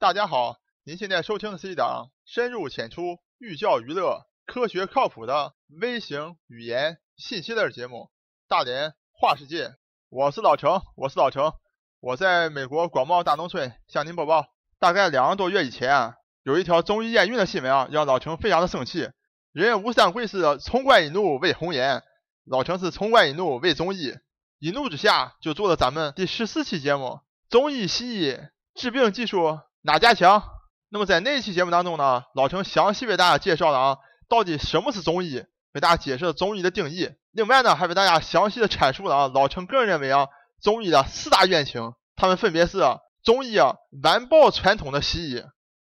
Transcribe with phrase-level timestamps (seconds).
[0.00, 7.96] 大家好，您现在收听的是一档深入浅出、寓教于乐、科学靠谱的微型语言信息类节目
[8.48, 9.68] 《大连话世界》。
[10.08, 11.52] 我是老程，我是老程，
[12.00, 14.46] 我在美国广袤大农村向您播报。
[14.78, 16.14] 大概两个多月以前啊，
[16.44, 19.10] 有一条中医验孕的新闻啊，让老程非常的生气。
[19.52, 22.02] 人无三桂是从官一怒为红颜，
[22.46, 24.14] 老程是从官一怒为中医，
[24.60, 27.20] 一怒之下就做了咱们第十四期节目：
[27.50, 28.38] 中医西医
[28.74, 29.60] 治病技术。
[29.82, 30.42] 哪家强？
[30.90, 33.98] 那么在那期节目当中呢，老程详细为大家介绍了啊，
[34.28, 37.10] 到底什么是中医，为大家解释了中医的定义。
[37.32, 40.28] 另外呢，还为大家详细的阐述了啊，老程个人认为啊，
[40.60, 42.80] 中医的四大冤情，他们分别是
[43.22, 45.42] 中医啊完爆传统的西医，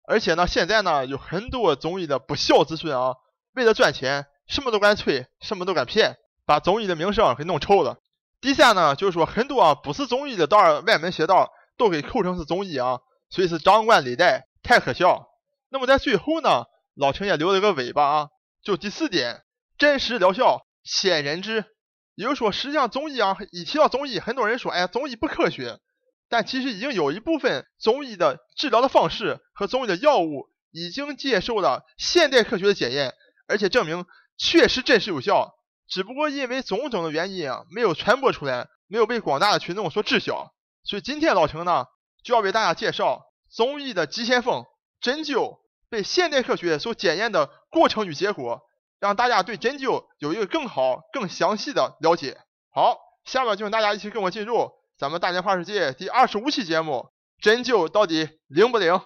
[0.07, 3.16] 而且呢，现在呢有很多中医的不孝子孙啊，
[3.53, 7.97] 为了赚钱，什么都敢吹，什么都敢骗，把中医的名声给弄臭了。
[8.41, 12.99] 第三呢，就是说很多啊不是中医的道外门邪道，都给扣成是中医啊。
[13.33, 15.27] 所以是张冠李戴，太可笑。
[15.69, 18.30] 那么在最后呢，老陈也留了个尾巴啊，
[18.63, 19.41] 就第四点，
[19.80, 21.66] 真实疗效鲜人知。
[22.13, 25.80] 也就是说，实际上中医啊，一提到中医，很多人说，哎呀，中医不科学。
[26.30, 33.15] 但其实已经有一部分中医的治疗的方式和中医的药物已经接受了现代科学的检验，
[33.47, 34.05] 而且证明
[34.38, 35.55] 确实真实有效。
[35.88, 40.53] 只不过因为种种的原因啊，没有传播出来，没有被广大的群众所知晓。
[40.83, 41.88] 所以今天老陈呢。
[42.23, 44.66] 就要为大家介绍中医的急先锋
[45.02, 48.61] 针灸被现代科学所检验的过程与结果，
[48.99, 52.38] 让大家对针灸有一个更好、更详细的了解。
[52.71, 57.09] 好，下面就请大家一起跟我进入咱们大连话世界第二十五期节目：
[57.41, 58.99] 针灸到底灵不灵？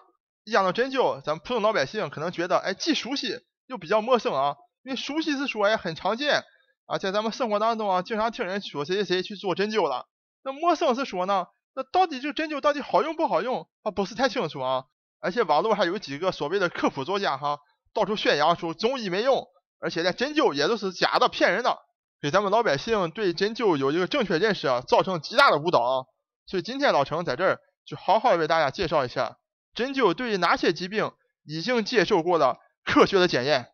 [0.45, 4.55] 一讲到针灸，咱们普通老百姓可能觉得，哎，既熟悉又比较陌生啊。
[4.83, 6.43] 因为熟悉是说，哎，很常见
[6.85, 10.05] 啊，在咱们生活当中啊，经常听人说谁谁谁去做针灸了。
[10.43, 11.47] 那陌生是说呢？
[11.77, 13.91] 那到底这个针灸到底好用不好用啊？
[13.91, 14.85] 不是太清楚啊。
[15.19, 17.59] 而且网络还有几个所谓的科普作家哈，
[17.93, 19.47] 到处宣扬说中医没用，
[19.79, 21.77] 而且连针灸也都是假的、骗人的，
[22.19, 26.05] 给咱们老百姓对针灸有一个正确认识啊，造成极大的误导啊。
[26.47, 29.37] 所以今天老程在这儿就好好为大家介绍一下
[29.75, 31.11] 针灸对于哪些疾病
[31.45, 33.67] 已经接受过了科学的检验。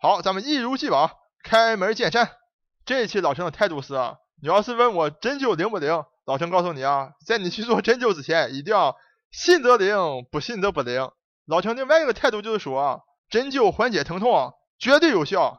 [0.00, 1.10] 好，咱们一如既往
[1.42, 2.30] 开门见山。
[2.86, 6.04] 这一期老程的态度是啊，你要是问我针灸灵不灵？
[6.28, 8.94] 老陈告诉你啊，在你去做针灸之前，一定要
[9.30, 9.96] 信则灵，
[10.30, 11.10] 不信则不灵。
[11.46, 15.58] 老陈另外一个态度就是说，针灸缓解疼痛绝对有效。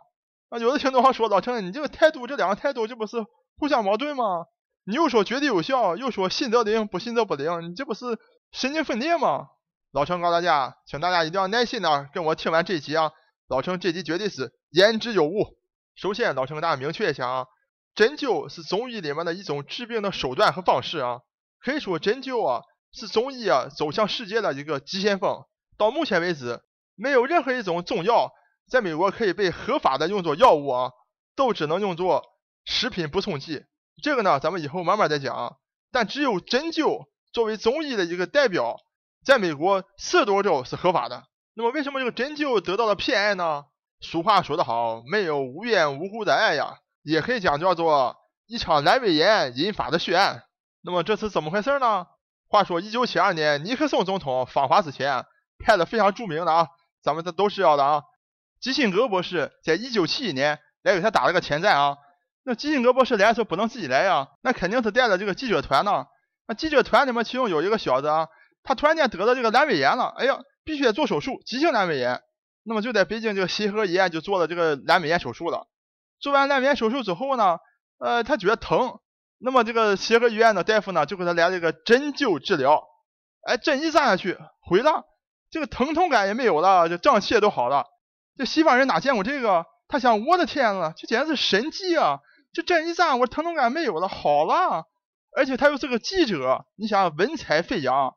[0.50, 3.18] 啊，有的听众还说，老陈你这个态度，这两个态度这不是
[3.58, 4.46] 互相矛盾吗？
[4.84, 8.06] 你又说绝对有效，又说信则灵，不信则不灵，你这不是
[8.52, 9.47] 神经分裂吗？
[9.91, 13.12] 老陈告诉大家，请大家一定要耐心的跟我听完这集啊。
[13.47, 15.58] 老陈这集绝对是言之有物。
[15.96, 17.47] 首先，老陈给大家明确一下啊。
[17.96, 21.20] 针灸是中医里面的一种治病的手段和方式啊，
[21.60, 25.44] 可以说针灸啊是中医啊走向世界的一个急先锋。
[25.78, 26.62] 到目前为止，
[26.96, 28.32] 没有任何一种中药
[28.70, 30.92] 在美国可以被合法的用作药物啊，
[31.36, 32.24] 都只能用作
[32.66, 33.66] 食品补充剂。
[34.02, 35.58] 这个呢，咱们以后慢慢再讲。
[35.92, 38.78] 但只有针灸作为中医的一个代表，
[39.26, 41.24] 在美国四十多州是合法的。
[41.56, 43.66] 那么为什么这个针灸得到了偏爱呢？
[44.00, 46.78] 俗话说得好，没有无缘无故的爱呀。
[47.04, 48.18] 也可以讲叫做
[48.48, 50.44] 一场阑尾炎引发的血案。
[50.82, 52.08] 那么这是怎么回事呢？
[52.48, 55.26] 话说一九七二年尼克松总统访华之前，
[55.64, 56.68] 派了非常著名的啊，
[57.04, 58.04] 咱们这都是要的啊，
[58.59, 61.98] 基辛格博士，在一九七一年来给他打了个前站啊。
[62.44, 66.06] 那基辛格博士来的时候不能自己来呀，那肯定是带着这个记者团呢。
[66.48, 68.28] 那记者团里面其中有一个小子啊，
[68.64, 72.22] 他突然间得了这个阑尾炎了，哎呀，必须得做手术，急性阑尾炎。
[72.64, 75.68] 那么就在北京这个协和医院就做了这个阑尾炎手术了。
[76.19, 77.59] 做完阑尾炎手术之后呢，
[78.00, 79.00] 呃，他觉得疼，
[79.38, 82.84] 那么这个协和医院的大夫呢，就给他来了一个针灸治疗，
[83.47, 85.06] 哎，针一扎下去，回了，
[85.50, 87.85] 这个疼痛感也没有了，这胀气也都好了。
[88.38, 89.66] 这西方人哪见过这个？
[89.88, 92.19] 他想，我的天呐，这简直是神迹啊！
[92.53, 94.85] 这针一扎，我疼痛感没有了，好了。
[95.35, 98.13] 而且他又是个记者，你想文采飞扬，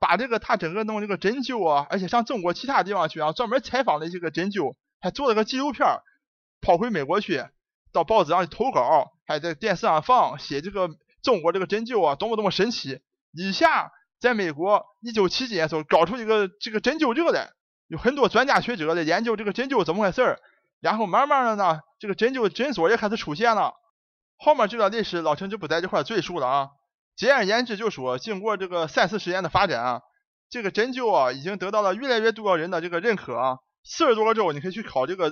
[0.00, 5.86] 把这个他整个弄这个针灸啊，而且上中国其他地方去啊，专门采访了这个针灸，还做了个纪录片。
[6.64, 7.44] 跑回美国去，
[7.92, 10.88] 到报纸上去投稿，还在电视上放，写这个
[11.22, 13.00] 中国这个针灸啊，多么多么神奇！
[13.32, 17.50] 以下在美国一九七几年时候搞出一个这个针灸热来，
[17.88, 20.40] 有很多专家学者在研究这个针灸怎么回事儿，
[20.80, 23.74] 然后慢慢的呢，这个针灸诊所也开始出现了。
[24.38, 26.68] 后面这段历史老陈就不在这块赘述了啊。
[27.14, 30.00] 简而言之，就说经过这个三四十年的发展啊，
[30.48, 33.58] 这个针灸啊已经得到了越来越多人的这个认可啊。
[33.84, 35.30] 四十多个州你可以去考这个。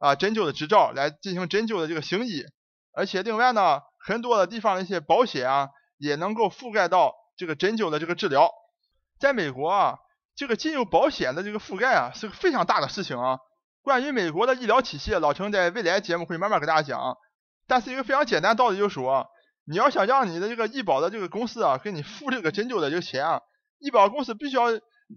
[0.00, 2.42] 啊，针灸的执照来进行针灸的这个行医，
[2.92, 5.68] 而且另外呢，很多的地方的一些保险啊，
[5.98, 8.50] 也能够覆盖到这个针灸的这个治疗。
[9.20, 9.98] 在美国啊，
[10.34, 13.38] 这个金融保险的这个覆盖啊，是个非常大的事情啊。
[13.82, 17.16] 关于美国的医疗体系，老程在未来节目会慢慢给大家讲。
[17.68, 19.26] 但是一个非常简单道理就是说，
[19.66, 23.40] 你要想让你的这个医保的这个公司啊，给你付这个针灸的这个钱啊，
[23.78, 24.64] 医保公司必须要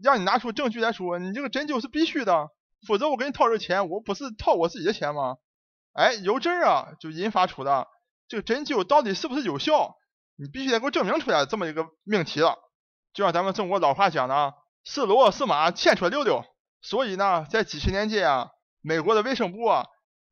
[0.03, 2.50] 让你拿出证据来说，你这个针灸是必须的，
[2.88, 5.35] 否则我给你掏这钱，我不是掏我自己的钱吗？
[5.94, 7.88] 哎，由这啊就引发出的
[8.27, 9.95] 这个针灸到底是不是有效，
[10.35, 12.57] 你必须得给我证明出来这么一个命题了。
[13.13, 14.53] 就像咱们中国老话讲的，
[14.83, 16.44] 是骡子是马，牵出来溜溜。
[16.81, 18.50] 所以呢，在几十年间啊，
[18.81, 19.85] 美国的卫生部啊。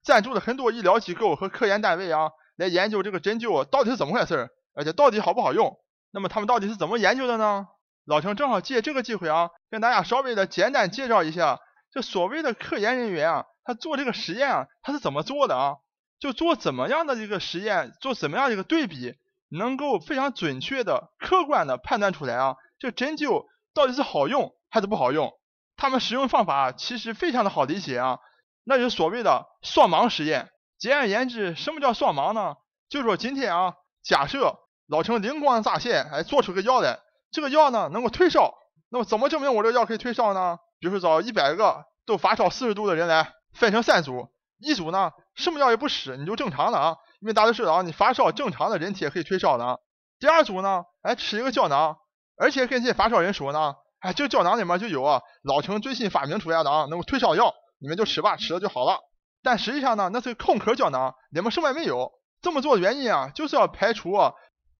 [0.03, 5.77] 赞助了很多医疗机构和科研单位啊，来研究这个针灸到底是怎么回事，而且到底好不好用。
[6.09, 7.67] 那么他们到底是怎么研究的呢？
[8.05, 11.59] 老程正好借这个机会啊，跟大家稍微的简单介绍一下，
[11.91, 15.75] 这所谓的科研人员啊，他做这个实验啊，他是怎么做的啊？
[16.19, 19.15] 就做怎么样的一个实验，做怎么样一个对比，
[19.49, 25.33] 能够非常准确的、客观的判断出来啊，这针灸到底是好用还是不好用？
[25.75, 28.19] 他们使用方法其实非常的好理解啊。
[28.63, 30.51] 那就是所谓的双盲实验。
[30.77, 32.55] 简而言之，什么叫双盲呢？
[32.87, 33.73] 就是说今天啊，
[34.03, 36.99] 假设老陈灵光乍现，哎，做出个药来，
[37.31, 38.53] 这个药呢能够退烧。
[38.89, 40.59] 那么怎么证明我这个药可以退烧呢？
[40.81, 44.27] 比如说找一百个都发烧四十度的人来，分成三组，
[44.59, 49.77] 一组呢什么药也不使，你就正常的啊，因为大家知道啊，你发烧正常的人体也可以退烧的啊。
[50.19, 51.95] 第二组呢，哎，吃一个胶囊，
[52.35, 57.53] 而且跟这些发烧人说呢，哎，这个胶囊里面就有啊，老陈最新发明出来的啊，能够退烧药。
[57.83, 58.99] 你们就吃吧，吃了就好了。
[59.41, 62.11] 但实际上呢，那是空壳胶囊，里面什么也没有。
[62.39, 64.13] 这么做的原因啊，就是要排除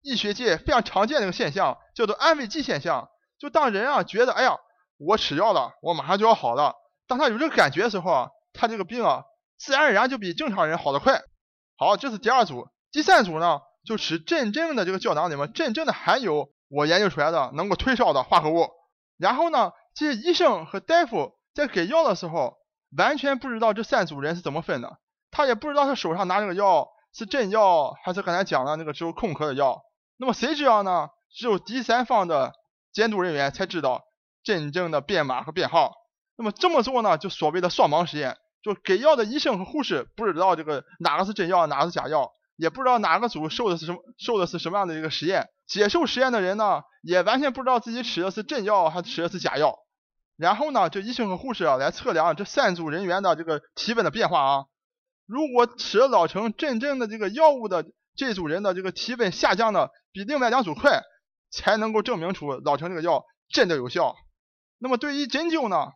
[0.03, 3.09] 医学界非常常见的一个现象，叫做安慰剂现象。
[3.39, 4.55] 就当人啊觉得，哎呀，
[5.03, 6.75] 我吃药了，我马上就要好了。
[7.07, 9.23] 当他有这个感觉的时候啊，他这个病啊，
[9.57, 11.21] 自然而然就比正常人好得快。
[11.77, 12.67] 好，这是第二组。
[12.91, 18.69] 第三组呢，就是真正的这个胶囊里面真正的含有我研究出来的能够退烧的化合物。
[19.17, 22.59] 然后呢，这些医生和大夫在给药的时候。
[22.97, 24.97] 完全不知道这三组人是怎么分的，
[25.31, 29.81] 他也不知道他手上拿这个药是真药还是刚才讲的那个只有空壳的药。
[30.17, 31.07] 那么谁知道呢？
[31.33, 32.51] 只有第三方的
[32.91, 34.03] 监督人员才知道
[34.43, 35.93] 真正的编码和编号。
[36.37, 45.47] 那么这么做呢，就所谓的双盲实验，就给药的医生和护士不知道这个哪个是真药，哪个是假药，也不知道哪个组受的是什么，受的是什么样的一个实验。
[45.67, 49.77] 接受实验的人呢，也完全不知道自己吃的是真药还是吃的是假药。
[50.35, 54.65] 然后呢，这医生和护士啊来测量这三组人员的这个体温的变化啊。
[55.27, 57.85] 如果吃了老成真正的这个药物的
[58.17, 61.03] 这组人的这个体温下降的比另外两组快，
[61.51, 64.15] 才能够证明出老成这个药真的有效。
[64.81, 65.93] 那么对于针灸呢，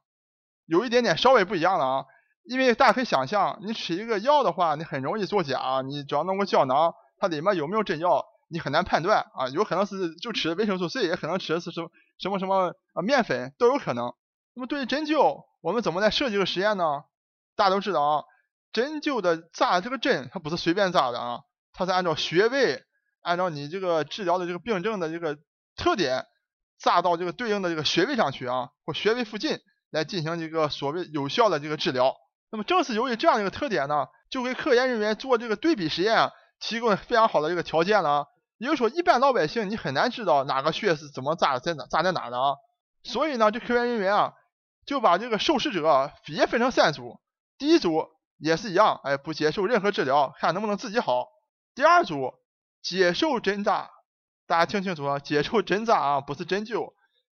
[0.67, 2.05] 有一点点稍微不一样了啊。
[2.43, 5.81] 因为大家可以想象，你吃一个药的话，你很容易作假。
[5.81, 9.49] 你只要弄个胶囊，它里面有没有真药，你很难判断啊。
[9.49, 11.89] 有可能是就吃维生素 C，也可能吃的是什么
[12.19, 14.13] 什么什么啊面粉都有可能。
[14.53, 17.05] 那么对于针灸，我们怎么来设计个实验呢？
[17.55, 18.23] 大家都知道啊，
[18.71, 21.39] 针灸的扎这个针，它不是随便扎的啊，
[21.73, 22.83] 它是按照穴位，
[23.23, 25.39] 按照你这个治疗的这个病症的这个
[25.75, 26.27] 特点，
[26.79, 29.59] 扎到这个对应的这个穴位上去啊，或穴位附近
[29.91, 32.15] 来进行一个所谓有效的这个治疗。
[32.51, 38.27] 那么正是由于这样一个特点呢，就给科研人员做这个对比实验提供了非常好的一个条件了。
[38.57, 42.55] 也就是说，一般老百姓你很难知道哪个穴是怎么扎在哪扎在哪的啊。
[43.03, 44.33] 所以呢，这科研人员啊。
[44.85, 47.19] 就把这个受试者也分成三组，
[47.57, 48.05] 第一组
[48.37, 51.25] 也是一样，哎，不接受任何治疗，看能不能自己好。
[51.73, 52.35] 第二组
[52.83, 53.89] 接受针扎，
[54.47, 56.93] 大家听清楚啊，接受针扎啊，不是针灸，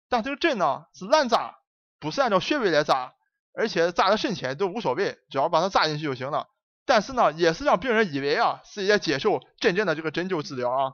[0.08, 1.56] 但这个针呢是烂扎，
[1.98, 3.14] 不是按照穴位来扎，
[3.54, 6.48] 而且扎的深浅都无所谓，只要把它扎进去就行了。
[6.86, 10.92] 但是呢，也是让病人以为啊，是在接受真正的这个针灸治疗啊。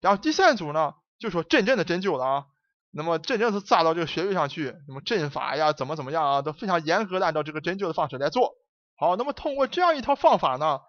[0.00, 2.44] 然后第三组呢，就说真正的针灸了啊。
[2.96, 8.54] 那么真正是扎到这个穴位上去，那么针法呀，怎么怎么样啊，都非常严格的按照这个针灸的方式来做。
[8.96, 10.80] 好，那么通过这样一套方法呢，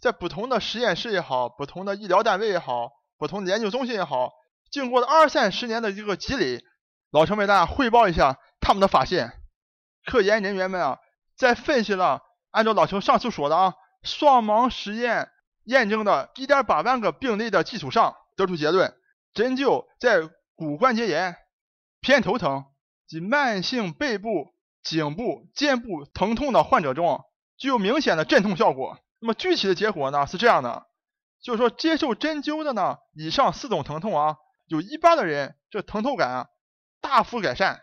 [0.00, 4.32] 在不同的实验室也好，不同的医疗单位也好，不同的研究中心也好，
[4.70, 6.62] 经过了二三十年的一个积累，
[7.10, 9.32] 老陈为大家汇报一下他们的发现。
[10.06, 10.98] 科研人员们啊，
[11.36, 15.30] 在分析了按照老陈上次说的啊，双盲实验
[15.64, 18.94] 验证的1.8万个病例的基础上，得出结论：
[19.34, 20.20] 针灸在
[20.54, 21.36] 骨关节炎。
[22.00, 22.64] 偏头疼
[23.08, 27.24] 及慢性背部、颈部、肩部疼痛的患者中，
[27.56, 28.98] 具有明显的镇痛效果。
[29.18, 30.86] 那么具体的结果呢是这样的，
[31.42, 36.46] 就是说接受针灸的呢，以上四种疼痛啊，有一半的人这疼痛感啊
[37.00, 37.80] 大幅改善。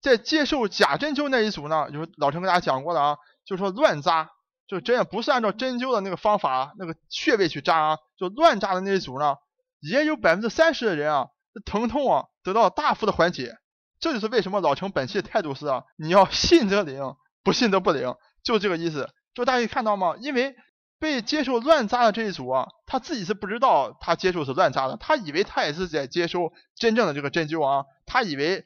[0.00, 4.30] 在接受假针灸那一组呢，就是老陈跟大家讲过的啊，就是说乱扎，
[4.66, 9.36] 就针也不是按照针灸的那个方法、那个穴位去扎啊，就乱扎的那一组呢，
[9.80, 11.28] 也有百分之三十的人啊。
[11.64, 13.56] 疼痛啊，得到大幅的缓解。
[14.00, 19.08] 这就是为什么老程本期的态度是啊，你要信则灵，不信则不灵，就这个意思。
[19.34, 20.16] 就大家可以看到吗？
[20.18, 20.56] 因为
[20.98, 28.64] 被接受乱扎的这一组啊，他自己是不知道他接受是乱扎的，他以为他也是在接收真正的这个针灸啊，他以为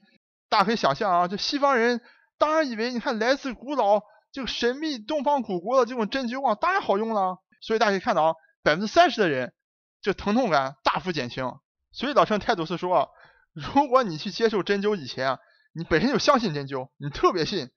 [0.51, 2.03] 大家可以想象啊，这西方人
[2.37, 7.39] 当然以为你看来自古老这个神秘东方古国的这种针灸啊，当然好用了。
[7.63, 9.55] 所以大家可以看到啊，百分之三十的人
[10.03, 11.51] 这疼痛感大幅减轻。
[11.93, 13.09] 所以老陈态度是说，
[13.55, 15.39] 如果你去接受针灸以前，
[15.73, 17.71] 你本身就相信针灸，你特别信，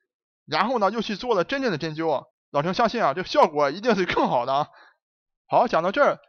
[0.46, 2.26] 然后呢又去做了真正的针灸。
[2.50, 4.68] 老陈相信啊，这个效果一定是更好的。
[5.48, 6.20] 好，讲到这儿，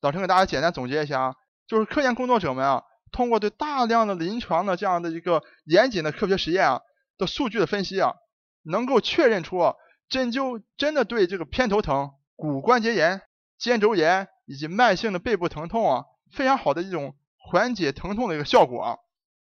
[0.00, 1.34] 老陈给大家简单总结一下啊，
[1.66, 6.80] 就是科研工作者们啊，通过对大量的临床的这样的一个严谨的科学实验啊
[7.18, 8.14] 的数据的分析啊，
[8.62, 9.74] 能够确认出啊
[10.08, 13.22] 针灸真的对这个偏头疼、骨关节炎、
[13.58, 18.96] 肩周炎以及慢性的背部疼痛啊，非常好的一种缓解疼痛的一个效果啊。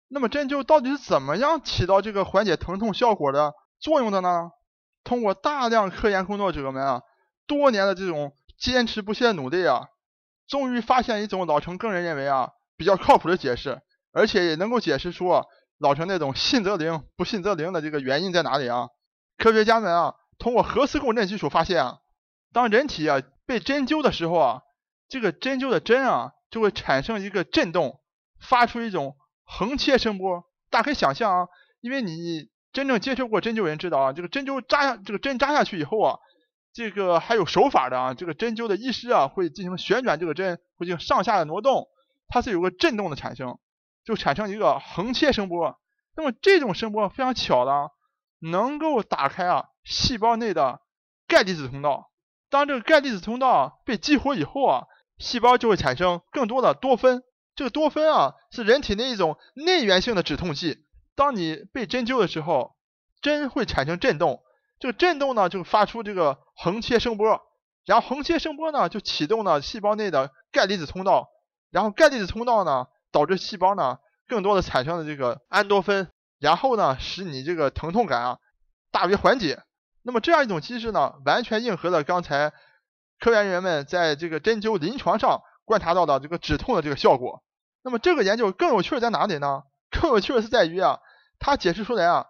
[0.10, 4.52] 那么针灸到底是怎么样起到这个缓解疼痛效果的作用的呢？
[5.04, 7.02] 通过大量科研工作者们啊
[7.48, 9.88] 多年的这种坚持不懈的努力啊，
[10.50, 15.30] 终于发现一种老陈个人认为啊比较靠谱的解释，而且也能够解释出
[15.78, 18.90] 老陈那种信则灵不信则灵的这个原因在哪里啊？
[19.38, 22.00] 科学家们啊通过核磁共振技术发现啊，
[22.52, 24.62] 当人体啊被针灸的时候啊，
[25.08, 28.02] 这个针灸的针啊就会产生一个震动，
[28.42, 29.16] 发出一种
[29.46, 30.44] 横切声波。
[30.70, 31.48] 大家可以想象啊，
[31.80, 32.50] 因为你。
[32.72, 36.20] 真正接触过针灸人知道啊，这个针灸扎下，这个针扎下去以后啊，
[36.74, 41.88] 这个还有手法的啊，这个针灸的医师啊会进行旋转这个针，会进行上下的挪动，
[42.28, 43.60] 它是有个震动的产生，
[44.06, 45.80] 就产生一个横切声波。
[46.16, 47.92] 那么这种声波非常巧的，
[48.40, 50.82] 能够打开啊细胞内的
[51.28, 52.12] 钙离子通道。
[52.50, 54.84] 当这个钙离子通道被激活以后啊，
[55.18, 57.24] 细胞就会产生更多的多酚。
[57.56, 60.86] 这个多酚啊是人体内一种内源性的止痛剂。
[61.16, 62.76] 当你被针灸的时候，
[63.22, 64.42] 针会产生震动，
[64.80, 67.42] 这个震动呢就发出这个横切声波，
[67.86, 71.30] 然后横切声波呢就启动了细胞内的钙离子通道，
[71.70, 76.08] 然后钙离子通道呢导致细胞呢更多的产生了这个安多酚，
[76.40, 78.38] 然后呢使你这个疼痛感啊
[78.92, 79.62] 大为缓解。
[80.02, 82.54] 那么这样一种机制呢，完全应和了刚才
[83.20, 87.44] 科研人员们在这个针灸临床上观察到的这个止痛的这个效果。
[87.84, 89.64] 那么这个研究更有趣在哪里呢？
[89.92, 91.00] 更有趣的是在于啊。
[91.38, 92.26] 他解释出来啊，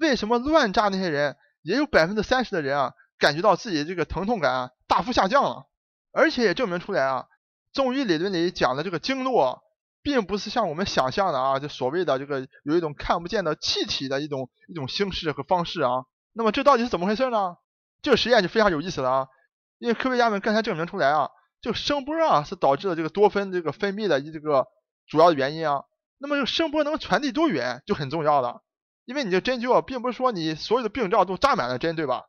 [0.00, 5.66] 为什么乱扎那些人也有百分之三十的人啊，感觉到自己这个疼痛感啊大幅下降了，
[6.12, 7.26] 而且也证明出来啊，
[7.72, 9.62] 中医理论里讲的这个经络，
[10.02, 16.04] 并不是像我们想象的啊，就所谓的这个有一种看不见的气体的一种一种形式和方式啊。
[16.34, 17.56] 那么这到底是怎么回事呢？
[18.02, 19.26] 这个实验就非常有意思了啊，
[19.78, 21.30] 因为科学家们刚才证明出来啊，
[21.62, 24.66] 这个声波啊是导致了这个多酚这个分泌的一这个
[25.06, 25.84] 主要的原因啊。
[26.18, 28.62] 那么这个声波能传递多远就很重要了，
[29.04, 32.24] 因为你这针灸啊，并不是说你所有的病灶都扎满了针，对吧？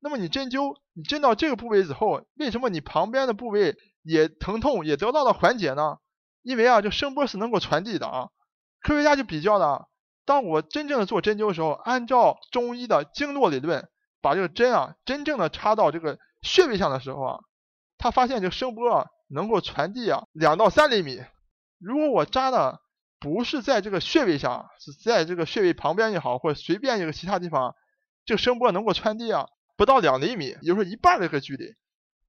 [0.00, 5.98] 那么你针灸，你针到这个部位之后，为什么你旁边的部位也疼痛也得到了缓解呢？
[6.42, 8.28] 因为啊，这声波是能够传递的啊。
[8.80, 9.88] 科学家就比较了，
[10.24, 13.88] 当我真正的做针灸的时候，按照中医的经络理论，
[14.20, 17.38] 把这个针啊真正的插到这个穴位上的时候啊，
[17.98, 21.20] 他发现这声波啊能够传递啊两到三厘米。
[21.80, 22.80] 如果我扎的
[23.20, 27.74] 不是在这个穴位上，是在这个穴位旁边也好，或者随便一个其他地方，
[28.24, 29.46] 这个声波能够传递啊，
[29.76, 31.74] 不到两厘米，也就是一半的一个距离。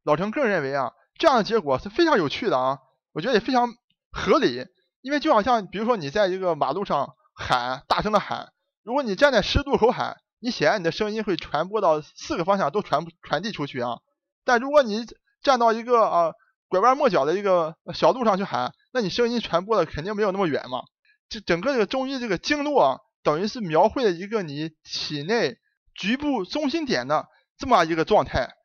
[0.03, 2.79] 老陈个人认为啊，这样的结果是非常有趣的啊，
[3.13, 3.73] 我觉得也非常
[4.11, 4.65] 合理。
[5.01, 8.49] 因为就好像，比如说你在一个马路上喊，大声的喊，
[8.83, 13.99] 如果你站在十字路口喊，你显然你的声音会传播到四个方向都传传递出去啊。
[14.43, 15.05] 但如果你
[15.41, 16.33] 站到一个啊
[16.67, 20.83] 拐弯抹角的一个小路上去喊，那你声音传播的肯定没有那么远嘛？
[21.29, 25.57] 这整个这个中医这个经络啊，等于是描绘了一个你体内
[25.93, 27.27] 局部中心点的
[27.57, 28.55] 这么一个状态。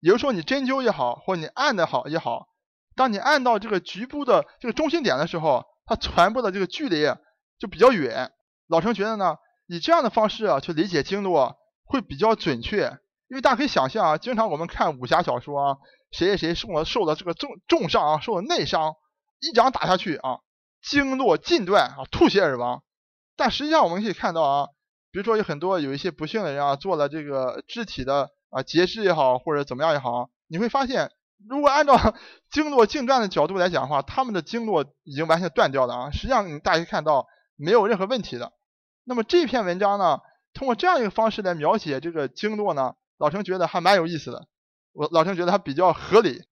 [0.00, 2.46] 也就是说，你针灸也好，或你按的好也好，
[2.94, 7.06] 当你按到这个局部的这个中心点的时候，它传播的这个距离
[7.58, 8.32] 就比较远。
[8.66, 15.76] 老陈觉得呢，以这样的方式啊去理解经络会比较准确，因为大家可以想象啊，经常我们看武侠小说啊，
[16.10, 18.94] 谁谁谁受了受了这个重重伤啊，受了内伤。
[19.40, 20.40] 一掌打下去啊，
[20.82, 22.82] 经络尽断啊，吐血而亡。
[23.36, 24.68] 但实际上我们可以看到啊，
[25.10, 31.10] 比如说有很多有一些不幸的人啊，做了这个肢体的啊截肢也好，或者怎么样也好，你会发现，
[31.48, 32.14] 如果按照
[32.52, 36.10] 经络尽断的角度来讲的话，他们的经络已经完全断掉了啊。
[36.10, 38.52] 实际上大家看到没有任何问题的。
[39.04, 40.20] 那么这篇文章呢，
[40.52, 44.46] 通过这样一个方式来描写这个经络呢，老陈觉得还蛮有意思的。
[44.92, 46.42] 我老陈觉得它比较合理。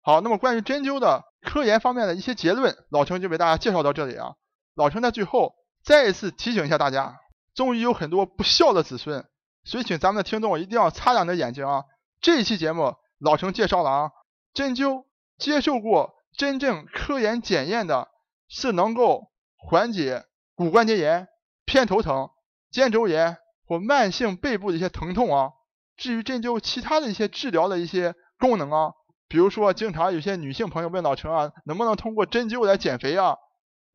[0.00, 1.24] 好，那么关于针灸的。
[1.46, 4.34] 科研方面的一些结论，老程就为大家介绍到这里啊。
[4.74, 7.20] 老程在最后再一次提醒一下大家。
[7.54, 9.24] 终于有很多不孝的子孙，
[9.64, 11.84] 所以请咱们的听众一定要擦亮你的眼睛啊！
[12.20, 14.10] 这一期节目老程介绍了啊，
[14.52, 15.04] 针灸
[15.38, 18.08] 接受过真正科研检验的，
[18.46, 21.28] 是能够缓解骨关节炎、
[21.64, 22.28] 偏头疼、
[22.70, 25.52] 肩周炎或慢性背部的一些疼痛啊。
[25.96, 28.92] 至于针灸其他的一些治疗的一些功能啊，
[29.28, 33.36] 比如说经常有些女性朋友问老陈啊，能不能通过针灸来减肥啊？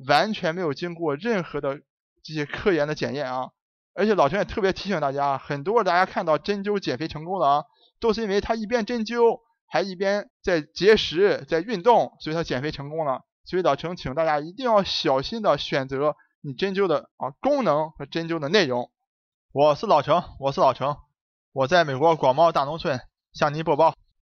[0.07, 1.79] 完全没有经过任何的
[2.23, 3.49] 这些科研的检验啊！
[3.93, 7.63] 而且老陈也特别提醒大家，很多大家看到针灸减肥成功了啊，
[7.99, 13.21] 都是因为他一边针灸还一边在节食、在运动，所以他减肥成功了。
[13.45, 18.89] 所以老陈请大家一定要小心的选择你针灸的啊功能和针灸的内容。
[19.51, 20.95] 我是老陈，我是老陈。
[21.51, 22.99] 我在美国广袤大农村
[23.33, 24.00] 向您播报。